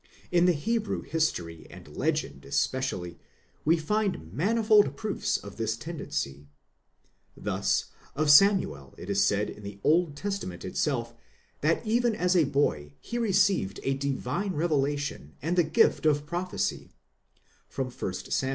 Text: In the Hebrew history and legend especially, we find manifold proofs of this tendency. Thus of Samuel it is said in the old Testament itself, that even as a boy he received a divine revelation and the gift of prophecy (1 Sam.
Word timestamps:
In 0.31 0.45
the 0.45 0.53
Hebrew 0.53 1.03
history 1.03 1.67
and 1.69 1.95
legend 1.95 2.43
especially, 2.45 3.19
we 3.63 3.77
find 3.77 4.33
manifold 4.33 4.97
proofs 4.97 5.37
of 5.37 5.57
this 5.57 5.77
tendency. 5.77 6.47
Thus 7.37 7.91
of 8.15 8.31
Samuel 8.31 8.95
it 8.97 9.11
is 9.11 9.23
said 9.23 9.47
in 9.51 9.61
the 9.61 9.79
old 9.83 10.15
Testament 10.15 10.65
itself, 10.65 11.13
that 11.59 11.85
even 11.85 12.15
as 12.15 12.35
a 12.35 12.45
boy 12.45 12.95
he 12.99 13.19
received 13.19 13.79
a 13.83 13.93
divine 13.93 14.53
revelation 14.55 15.35
and 15.39 15.55
the 15.55 15.61
gift 15.63 16.07
of 16.07 16.25
prophecy 16.25 16.89
(1 17.75 17.91
Sam. 17.91 18.49